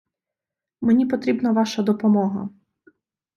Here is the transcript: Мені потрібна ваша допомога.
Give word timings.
Мені 0.81 1.05
потрібна 1.05 1.51
ваша 1.51 1.81
допомога. 1.83 2.49